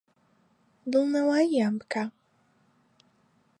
[0.91, 2.03] دڵنەوایییان بکە.